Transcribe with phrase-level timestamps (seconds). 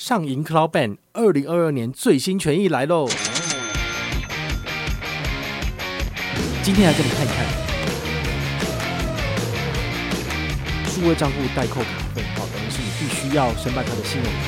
[0.00, 3.06] 上银 Cloud Bank 二零二二年最新权益来喽。
[6.62, 7.44] 今天来给你看一看，
[10.88, 14.40] 数位账户代扣卡费，好，等于是你必须要申办他的信用卡。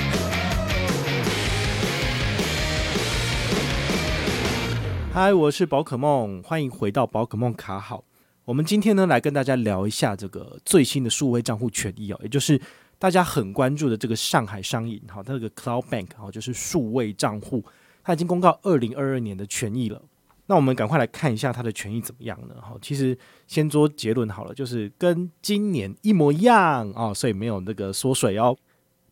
[5.12, 8.04] 嗨，我是宝可梦，欢迎回到宝可梦卡好。
[8.46, 12.58] 我们今天呢，来跟大家聊一下这个最新的数位账户权益哦，也就是
[13.02, 17.64] 大家很关注的这个上海商银，好，它这个 Cloud Bank，好，就是数位账户，
[18.04, 20.00] 它已经公告二零二二年的权益了。
[20.46, 22.54] 那我们赶快来看一下它的权益怎么样呢？
[22.60, 28.56] 好，其实先做结论好了，就是跟今年一模一样啊，所以没有那个缩水哦。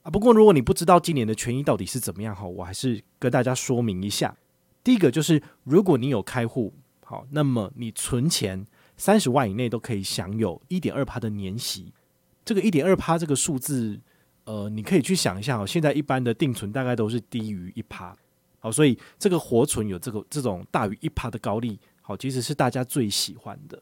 [0.02, 4.32] 啊，不过如果你不知道今年的权益到底是怎么样哈，我还是跟大家说明一下。
[4.84, 6.72] 第一个就是，如果你有开户，
[7.04, 8.64] 好，那么你存钱
[8.96, 11.92] 三十万以内都可以享有一点二趴的年息。
[12.50, 13.96] 这个一点二趴这个数字，
[14.42, 18.12] 呃，你可以去想一下哦，现在一般的定存大概都是低于一趴。
[18.58, 23.80] 好，所以这个活存有这个这种大于一趴的高利，好，其实是大家最喜欢的。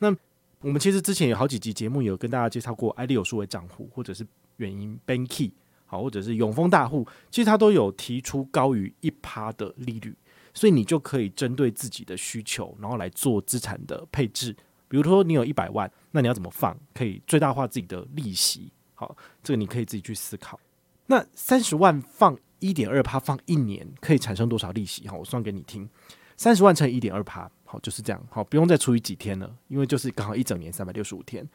[0.00, 0.14] 那
[0.60, 4.26] 我们其实之前有好几集节目有跟大家介绍过，iDeal 数位账户，或者是
[4.58, 5.52] 远银 Banky，
[5.86, 10.14] 好，或者是永丰大户，其实它都有提出高于一趴的利率，
[10.52, 14.54] 所以你就可以针对自己的需求，然后来做资产的配置。
[14.90, 18.70] 比如说你有一百万，那你要怎么放，可以最大化自己的利息？
[18.94, 20.60] 好，这个你可以自己去思考。
[21.06, 22.36] 那三十万放。
[22.62, 25.08] 一点二趴放一年可以产生多少利息？
[25.08, 25.88] 哈，我算给你听，
[26.36, 31.48] 三十万乘以一点二趴，好，就是这样，好，不用再除以几天了，因为就是刚好一整年三百六十五天，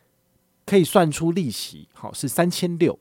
[0.66, 2.98] 可以算出利息，好，是三千六，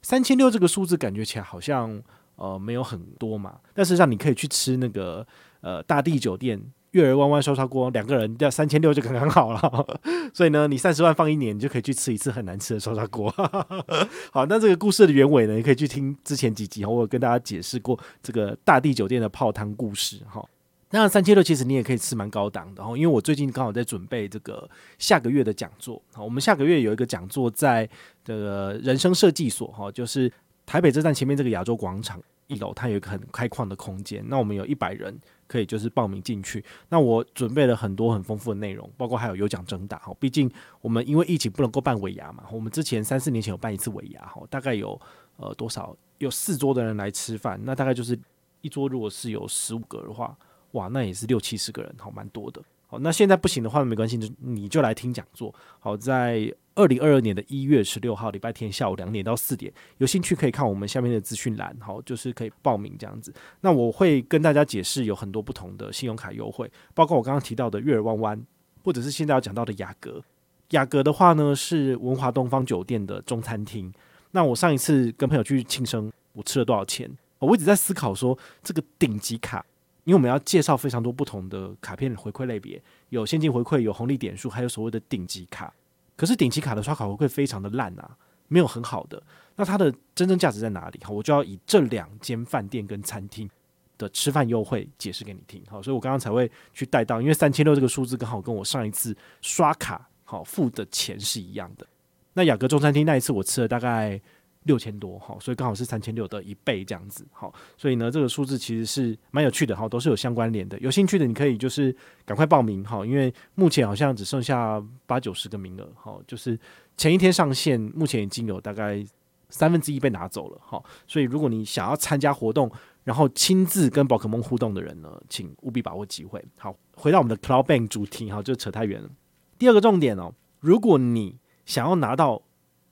[0.00, 2.00] 三千六这个数字感觉起来好像
[2.36, 5.26] 呃没有很多嘛，但是让你可以去吃那个
[5.60, 6.62] 呃大地酒店。
[6.98, 9.98] 月儿弯弯烧烧锅，两个人要三千六就刚刚好了。
[10.34, 13.30] 所以呢，你三十万放一年，你就可以去吃一次很难吃的烧烧锅。
[14.32, 20.20] 好，那这个故事的原委呢，你可以去听之前几集，我有跟大家解释过这个大地酒店的泡汤故事。
[20.28, 20.44] 哈，
[20.90, 22.84] 那三千六其实你也可以吃蛮高档的。
[22.84, 26.02] 哈，因为我最近刚好在准备这个下个月的讲座。
[26.12, 27.88] 好，我们下个月有一个讲座在
[28.24, 29.68] 这个人生设计所。
[29.68, 30.30] 哈，就是
[30.68, 34.22] 台北车站前面这个亚洲广场一楼，它有一个很开旷的空间。
[34.28, 35.18] 那我们有一百人。
[35.48, 36.62] 可以就是报名进去。
[36.90, 40.14] 那我准备了很多很丰富的内容，包括还有有奖征答哈。
[40.20, 40.46] 毕竟
[40.82, 45.00] 我们因为疫情不能够办尾牙嘛，我们之前三四年前有办一次尾牙哈，大概有
[45.38, 48.18] 呃多少有四桌的人来吃饭，那大概就是
[48.60, 50.36] 一桌如果是有十五个的话，
[50.72, 52.60] 哇，那也是六七十个人，好蛮多的。
[52.86, 55.54] 好，那现在不行的话没关系，就你就来听讲座。
[55.80, 63.34] 好，在二零二二年的一月十六号礼拜天下午两点到四点，有兴趣可以看我们下面的资讯栏，好，就是可以报名这样子。
[63.62, 68.46] 那我会跟大家解释有很多不同的信用卡优惠，包括我刚刚提到的月儿弯弯，
[68.84, 70.22] 或者是现在要讲到的雅阁。
[70.70, 73.92] 雅阁的话呢是文华东方酒店的中餐厅。
[74.30, 77.10] 那我上一次跟朋友去庆生，我吃了多少钱？
[77.40, 79.66] 我一直在思考说这个顶级卡。
[80.04, 85.74] 因为我们要介绍非常多不同的卡片回馈类别，有现金回馈，有红利点数，还有所谓的顶级卡。
[86.18, 88.10] 可是顶级卡的刷卡回馈非常的烂啊，
[88.48, 89.22] 没有很好的。
[89.54, 91.00] 那它的真正价值在哪里？
[91.02, 93.48] 好，我就要以这两间饭店跟餐厅
[93.96, 95.62] 的吃饭优惠解释给你听。
[95.70, 101.86] 好，所以我刚刚才会去带到，因为三千六这个数字刚好跟我上一次刷卡好付的钱是一样的。
[102.34, 104.20] 那雅阁中餐厅那一次我吃了大概。
[104.64, 110.78] 六千多，好，所以刚好是三千六的一倍这样子，好，所以呢，这个数字其实是蛮有趣的，哈，都是有相关联的。
[110.80, 111.94] 有兴趣的你可以就是
[112.26, 116.58] 赶快报名，哈，因为目前好像只剩下八九十个名额，哈，就是
[116.96, 119.02] 前一天上线，目前已经有大概
[119.48, 122.70] 三分之一被拿走了，哈，所以如果你想要参加活动，
[123.04, 126.44] 然后亲自跟宝可梦互动的人呢，请务必把握机会。
[126.58, 129.08] 好，回到我们的 Cloud Bank 主题，哈，就扯太远了。
[129.56, 132.42] 第二个重点哦，如果你想要拿到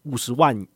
[0.05, 0.67] 五十万。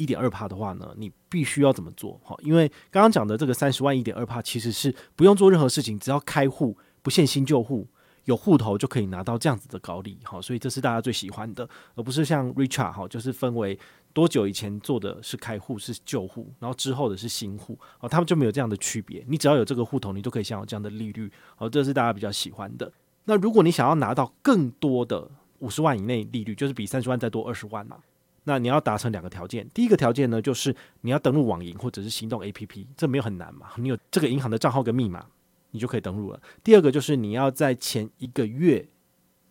[0.00, 2.18] 一点二帕的话呢，你必须要怎么做？
[2.24, 7.86] 哈，因为刚刚讲的这个三十万一点二帕，其实是不用做任何事情，只要开户，不限新旧户，
[8.24, 10.18] 有户头就可以拿到这样子的高利。
[10.24, 13.78] 哈，所以这是大家最喜欢的，而不是像 Richard 哈，就是分为
[14.14, 19.22] 多久以前做的是开户是旧户，然后之后的是新户，哦，他们就没有这样的区别。
[19.28, 21.30] 你只要有这个户头，你都可以享有这样的利率。
[21.58, 22.90] 哦，这是大家比较喜欢的。
[23.24, 27.98] 那如果你想要拿到更多的五十万以内利率，就是比三十万再多二十万嘛。
[28.44, 35.26] 那你要达成两个条件，第一个条件呢，就是你要登录网银或者是行动 APP，这没有很难嘛，你有这个银行的账号跟密码，
[35.70, 36.40] 你就可以登录了。
[36.64, 38.86] 第二个就是你要在前一个月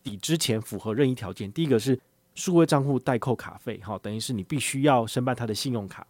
[0.03, 2.00] 底之前符合任意条件，第一个是
[2.36, 6.06] 数位账户代扣卡费，哈，等于是你必须要申办他的信用卡。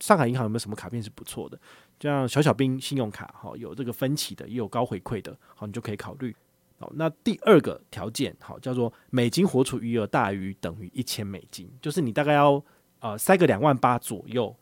[0.00, 1.58] 上海银行有没有什么卡片是不错的？
[2.00, 6.34] 像小小兵信用卡，哈，有这个分期的，也有高回馈的，好，你就可以考虑。
[6.82, 12.60] 好，那第二个条件好，叫做美金活储余额大于等于一千美金，就是你大概要
[12.98, 14.52] 呃塞个两万八左右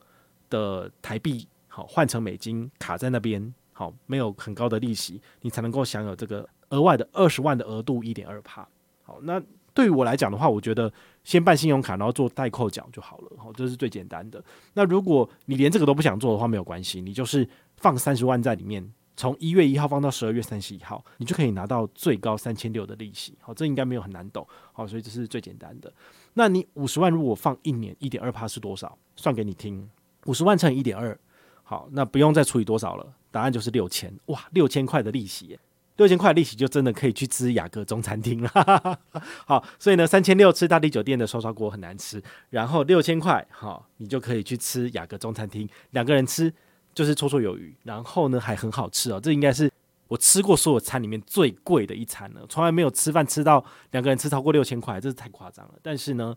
[0.51, 8.69] 的台币，好换成美金卡在那边，好没有很高的利息，你才能够享有这个额外的二十万的额度一点二趴。
[9.03, 10.93] 好，那对于我来讲的话，我觉得
[11.25, 14.45] 先办信用卡，然后做代扣缴就好了，好，这是最简单的。
[14.75, 18.87] 那如果你连这个都不想做的话，没有关系，你就是放三十万在里面。
[19.21, 23.37] 从一月一号放到十二月三十一号，你就可以拿到最高三千六的利息。
[23.43, 24.49] 好，这应该没有很难懂。
[24.73, 25.93] 好，所以这是最简单的。
[26.33, 28.97] 那你五十万如果放一年，一点二趴是多少？
[29.17, 29.87] 算给你听，
[30.25, 31.15] 五十万乘以一点二，
[31.63, 34.11] 好，那不用再除以多少了，答案就是六千。
[34.29, 35.59] 哇，六千块的利息，
[35.99, 38.99] 六千块利息就真的可以去吃雅阁中餐厅了。
[39.45, 46.51] 好，所以呢，三千六吃大地酒店的刷刷锅很难吃，然后六千块，好，你就可以去吃雅阁中餐厅，两个人吃。
[47.01, 49.73] 就是绰绰有余，然后呢还很好吃哦，这应该是
[50.07, 55.75] 我吃过所有餐里面最贵的一餐了，从来没有吃饭吃到两个人吃超过六千块，这是太夸张了。
[55.83, 56.37] 但是呢，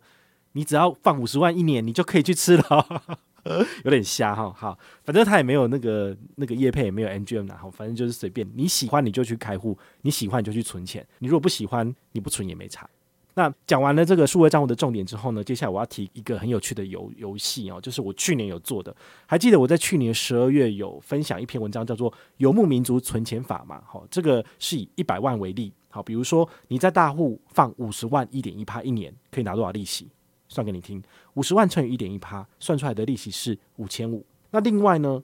[0.54, 3.04] 你只要放五十万一年，你就可以去吃了，
[3.84, 4.54] 有点瞎哈。
[4.58, 12.90] 好，反正他也没有那个那个叶配，也没有 MGM 然后，反正就是随便你喜欢你就去开户，你喜欢你就去存钱，你如果不喜欢你不存也没差。
[13.36, 18.96] 那讲完了这个数位账户的重点之后呢，接下来我要提一个很有趣的游游戏哦，就是我去年有做的，
[19.26, 23.82] 还记得我在去年十二月有分享一篇文章，叫做《游牧民族存钱法》嘛？
[23.88, 30.08] 好，这个是以一百万为例，好，比如说你在大户放五十万，一点一趴一年可以拿多少利息？
[30.48, 31.02] 算给你听，
[31.34, 34.24] 五十万乘以一点一趴，算出来的利息是五千五。
[34.52, 35.22] 那另外呢？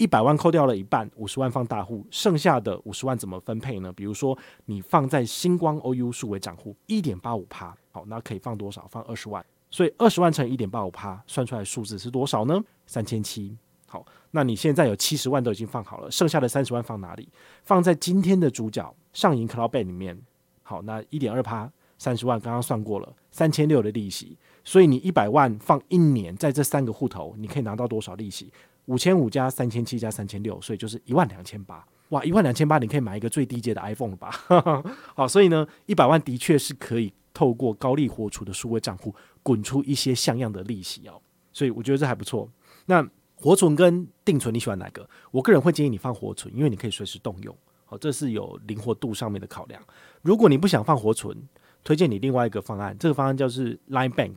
[0.00, 3.92] 一百万扣掉了一半，五十万放大户，剩下的五十万怎么分配呢？
[3.92, 8.88] 比如说你放在星光 OU 数位账户，一点八五趴，好，那可以放多少？
[8.90, 12.58] 放二十万，所以二十万乘一点八五趴，算出来数字是多少呢？
[12.86, 13.54] 三千七。
[13.86, 17.28] 好，那你现在有七十万都已经放好了，剩下的三十万放哪里？
[17.62, 20.18] 放在今天的主角上银 CloudBank 里面。
[20.62, 24.38] 好，那一点二趴，三十万刚刚算过了，三千六的利息。
[24.64, 28.50] 所以你一百万放一年，在这三个户头，你可以拿到多少利息？
[28.86, 31.86] 五千五加三千七加三千六，所以就是一万两千八。
[32.10, 34.30] 哇，一万两千八，你可以买一个最低阶的 iPhone 了吧？
[35.14, 41.22] 好，所以呢，一百万的确是可以透过高利活储的数位账户滚出一些像样的利息哦。
[41.52, 42.50] 所以我觉得这还不错。
[42.86, 45.08] 那活存跟定存，你喜欢哪个？
[45.30, 47.56] 我个人会建议你放活存，因为你可以随时动用。
[47.84, 49.80] 好，这是有灵活度上面的考量。
[50.22, 51.36] 如果你不想放活存，
[51.84, 54.36] 推荐你另外一个方案，这个方案叫是 Line Bank。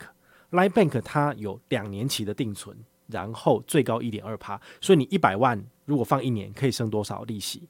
[0.52, 2.78] Line Bank 它有两年期的定存。
[3.08, 7.68] 然后最高一点二趴，所以你一百万如果放一年可以生多少利息？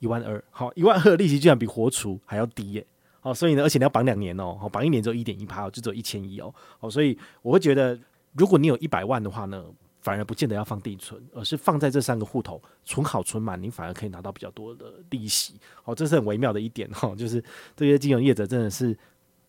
[0.00, 2.86] 一万二，好，一万二的利息居然比活储还要低耶！
[3.20, 7.98] 好，所以呢，而且你要绑两年哦，好，绑一年只有一点一趴，就只有一千一哦，好，所以我会觉得，
[8.32, 9.64] 如果你有一百万的话呢，
[10.00, 15.54] 反而不见得要放定存，而是放在这三个户头存好存满，你反而可以拿到比较多的利息。
[15.82, 17.42] 好，这是很微妙的一点哈，就是
[17.74, 18.94] 这些金融业者真的是。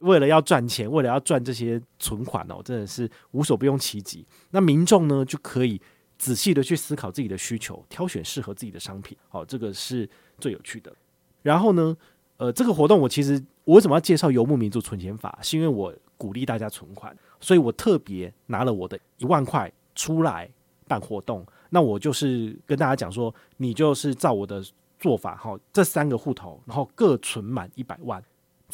[0.06, 4.26] 为了要赚钱，为了要赚这些存款哦，真的是无所不用其极。
[4.52, 5.82] 那民众呢，就可以
[6.18, 9.18] 仔细的去思考自己的需求，挑选适合自己的商品。
[9.28, 10.08] 好，这个是
[10.40, 10.94] 最有趣的。
[11.42, 11.98] 然后呢，
[12.38, 15.38] 呃，这个活动我其实我为什么要介绍游牧民族存钱法？
[15.42, 20.50] 是因为我鼓励大家存款，所以我特别拿了我的一万块出来
[20.88, 21.46] 办活动。
[21.72, 24.64] 那我就是跟大家讲说，你就是照我的
[25.00, 28.24] 做法，哈，这三个户头，然后各存满一百万。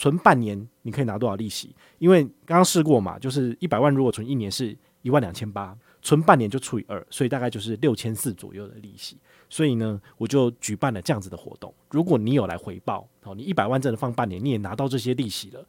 [0.01, 1.75] 存半年你可以拿多少利息？
[1.99, 9.15] 因为刚刚试过嘛，就是一百万如果存一年是一万两千八，存半年就除以二，所以大概就是六千四左右的利息。
[9.47, 11.71] 所以呢，我就举办了这样子的活动。
[11.91, 15.63] 如果你有来回报，哦，你一百万真的放半年，你也拿到这些利息了。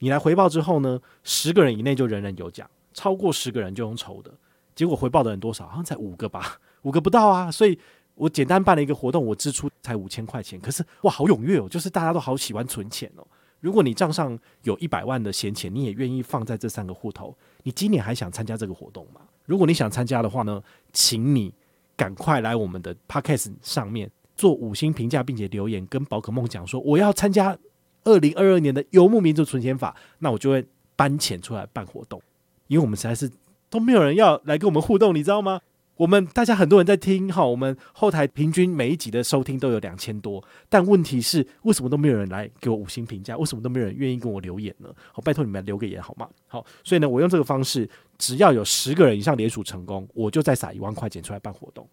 [0.00, 4.30] 你来回报之后呢，十个人以内就人人有奖，超过十个人就用抽的。
[4.74, 5.66] 结果回报的人多少？
[5.66, 7.50] 好像才五个吧，五个不到啊。
[7.50, 7.78] 所以
[8.16, 13.26] 我简单办了一个活动，我支出才五千块钱，可是哇，好踊跃哦，就是大家都好喜欢存钱哦。
[13.60, 19.20] 如果你账上有一百万的闲钱，你也愿意放在这三个户头，你今年还想参加这个活动吗？
[19.46, 20.62] 如果你想参加的话呢，
[20.92, 21.52] 请你
[21.96, 27.58] 赶快来我们的 Podcast 上面做五星评价，并且留言跟宝可梦讲说我要参加
[28.04, 32.22] 二零二二年的游牧民族存钱法，那我就会搬钱出来办活动，
[32.68, 33.30] 因为我们实在是
[33.68, 35.60] 都没有人要来跟我们互动，你知道吗？
[35.98, 43.36] 我们大家很多人在听哈，我们后台平均每一集的收听都有两千多，但问题是为什么都没有人来给我五星评价？
[43.36, 44.88] 为什么都没有人愿意跟我留言呢？
[45.12, 46.28] 好，拜托你们留个言好吗？
[46.46, 51.84] 好，所以呢，我用这个方式，只要有十个人以上连署成功，我就再撒一万块钱出来办活动。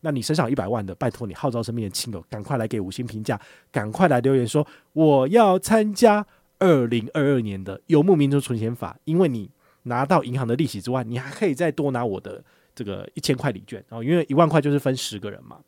[0.00, 3.40] 那你身上有一百万的，拜托你号召身边的亲友，赶快来给五星评价，
[3.70, 6.26] 赶快来留言说我要参加
[6.58, 9.48] 二零二二年的游牧民族存钱法，因为你
[9.84, 12.42] 拿到银行的利息之外，你还可以再多拿我的。
[12.74, 15.58] 这个一千块礼券，然后因为一万块就是分十个人嘛，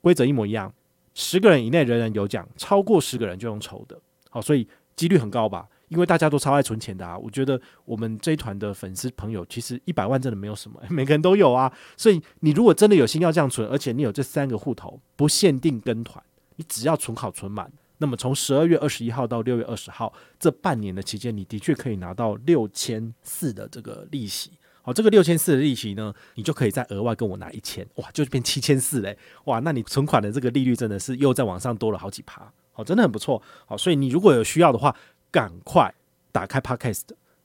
[0.00, 0.72] 规则一模一样，
[1.14, 4.00] 十个人以内人人有奖，超过十个人就用抽的，
[4.30, 4.66] 好，所以
[4.96, 5.68] 几率很高吧？
[5.88, 7.18] 因为大家都超爱存钱的啊。
[7.18, 11.70] 我觉得我们这一团的粉丝朋友，其实一百万真的没有什么， 每个人都有啊。
[11.98, 16.24] 所以你如果真的有心要这样存，而且你有这三个户头，不限定跟团，
[16.56, 24.52] 你只要存好存满，那么从十二月二十一号到六月二十号这半年的期间，你的确可以拿到六千四的这个利息。
[24.82, 34.94] 好，这个六千四的利息呢，你就可以再额外跟我拿一千，哇，就变七千四嘞，哇，那你存款的这个利率真的是又在往上多了好几趴，好，真的很不错，好，所以你如果有需要的话，
[35.30, 35.94] 赶快
[36.32, 37.02] 打开 Podcast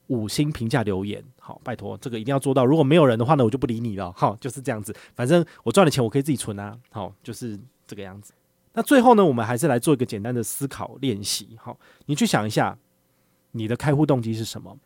[0.08, 8.34] 五星评价留言，好，拜托这个一定要做到，如果没有人的话呢，我就不理你了，好，就是这样子，反正我赚的钱我可以自己存啊，好，就是这个样子。
[8.74, 11.77] 那最后呢，我们还是来做一个简单的思考练习，好，
[12.08, 12.77] 你去想一下，
[13.51, 14.77] 你的开户动机是什么？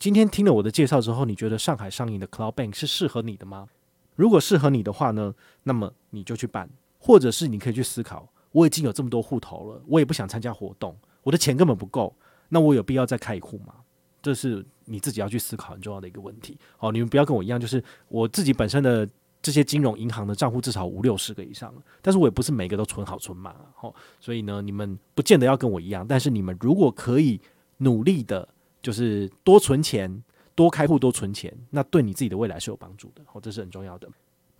[0.00, 3.68] 今天听了我的介绍之后，你觉得上海上映的 Cloud Bank 是适合你的吗？
[4.16, 12.16] 如果适合你的话呢，那么你就去办，或者是你可以去思考，我已经有这么多户头了，我也不想参加活动，我的钱根本不够，
[12.48, 13.74] 那我有必要再开一户吗？
[14.22, 16.56] 这是你自己要去思考很重要的一个问题。
[16.78, 19.06] 好，你们不要跟我一样，就是我自己本身的
[19.42, 23.66] 这些金融银行的账户至少五六十个以上了，但是我也不是每个都存好存满啊。
[23.74, 27.38] 好，所以呢，你们不见得要跟我一样，但是你们如果可以
[27.76, 28.48] 努力的。
[28.82, 30.22] 就是多存钱，
[30.54, 34.08] 多开户，多存钱，那对你自己的未来是有帮助的，哦，这是很重要的。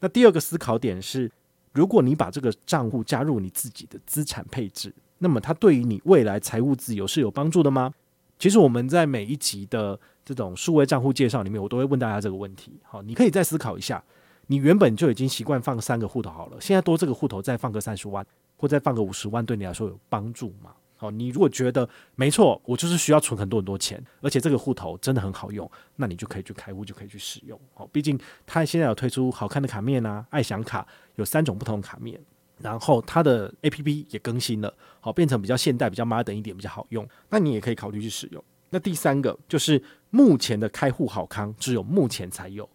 [0.01, 1.31] 那第二个思考点是，
[1.73, 7.93] 如果你把这个账户加入你自己的资产配置，那么它对于你未来财务自由是有帮助的吗？
[8.39, 12.73] 其实我们在每一集的这种数位账户介绍里面，我都会问大家这个问题。
[12.83, 14.03] 好，你可以再思考一下，
[14.47, 20.73] 你原本就已经习惯放三个户头好了，现在多这个户头再放个三十万，或再放个五十万，对你来说有帮助吗？
[21.01, 27.59] 好，你如果觉得没错，我就是需要存很多很多钱，而且这个户头真的很好用，那你就可以去开户，就可以去使用。
[27.73, 32.21] 好，毕竟它现在有推出好看的卡面啊，爱享卡有三种不同的卡面，
[32.59, 37.09] 然后它的 APP 也更新了，好，变成比较现代、比较 modern 一点，比较好用。
[37.31, 38.45] 那你也可以考虑去使用。
[38.69, 42.69] 那第三个就是目前的开户好康只有目前才有，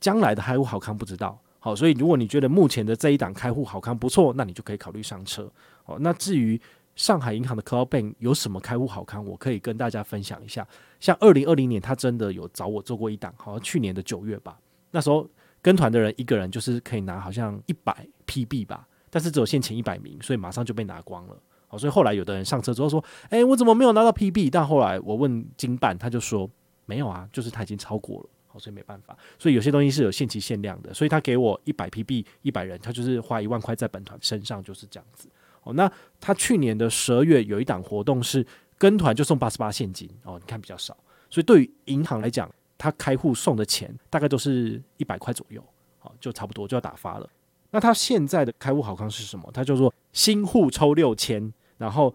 [0.00, 1.40] 将来的开户好康不知道。
[1.60, 5.48] 好，所以如果你觉得目前的这一档开户好康不错，那你就可以考虑上车。
[5.84, 6.60] 好，那至于
[7.00, 9.24] 上海银行的 Cloud Bank 有什么开户好康？
[9.24, 10.68] 我可以跟大家分享一下。
[11.00, 14.60] 像二零二零年，他真的有找我做过一档，好像去年的九月吧。
[14.90, 15.26] 那时候
[15.62, 21.34] 跟团的人一个人就是可以拿好像一百 PB 吧，但是只有限前一百名，所以马上就被拿光了。
[21.68, 26.50] 好，所以后来有的人上车之后说：“诶，我怎么没有拿到 PB？” 但后来我问经办，他就说
[26.84, 29.16] ：“没有啊，就是他已经超过了。”好，所以没办法。
[29.38, 35.30] 所以有些东西是有限期限量的，所以他给我一百 PB 一百人，他就是花一万块在本团身上，就是这样子。
[35.62, 35.90] 哦，那
[36.20, 38.46] 他去年的十二月有一档活动是
[38.78, 40.96] 跟团就送八十八现金哦，你看比较少，
[41.28, 45.62] 所以对于银行来讲，他开户送的钱大概都是一百块左右，
[45.98, 47.28] 好，就差不多就要打发了。
[47.70, 49.48] 那他现在的开户好康是什么？
[49.52, 52.14] 他叫做新户抽六千，然后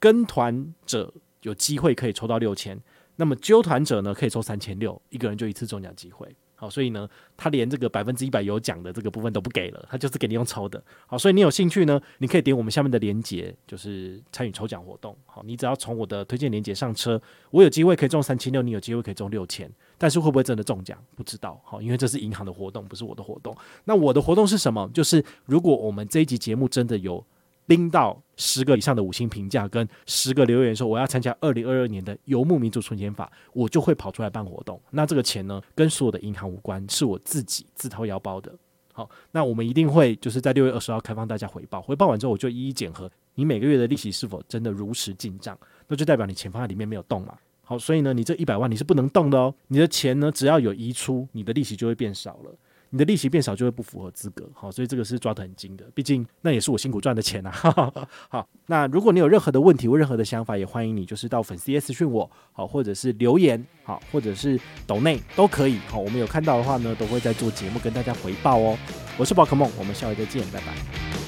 [0.00, 2.80] 跟团者有机会可以抽到六千，
[3.16, 6.34] 那么揪团者呢可以抽三千六，一个人就一次中奖机会。
[6.60, 10.82] 好，所以呢，他连这个百分之一百有奖的这个部分都不给了，他就是给你用抽的。
[11.06, 15.16] 好，所以你有兴趣呢，你可以点我们下面的链接，就是参与抽奖活动。
[15.24, 17.22] 好，你只要从我的推荐链接上车，
[17.52, 21.60] 我有机会可以中三千六，你有机会可以中六千，但是会不会真的中奖，不知道。
[21.64, 23.56] 好，因为这是银行的活动，不是我的活动。
[23.84, 24.90] 那我的活动是什么？
[24.92, 27.24] 就是如果我们这一集节目真的有。
[27.68, 34.78] 拎到十个以上的五星评价跟十个留言说我要参加二零二二年的游牧民族存钱法，我就会跑出来办活动。
[34.90, 38.52] 那这个钱呢，跟所有的银行无关，是我自己自掏腰包的。
[38.92, 45.56] 好，那我们一定会就是在六月二十号开放大家回报，回报完之后我就一一检核你每个月的利息是否真的如实进账，
[45.86, 47.38] 那就代表你钱放在里面没有动嘛。
[47.62, 52.56] 好，所以呢，你这一百万你是不能动的哦，你的钱呢只要有移出，你的利息就会变少了。
[52.90, 57.50] 你的利息变少就会不符合资格，好，所以这个是抓得很紧的，毕竟那也是我辛苦赚的钱啊。
[58.30, 68.78] 好，那如果你有任何的问题或任何的想法，也欢迎你就是到粉丝私讯我，好，或者是留言，好，或者是抖内都可以，好，我们有看到的话呢，都会在做节目跟大家回报哦。
[69.18, 71.27] 我是宝可梦，我们下回再见，拜拜。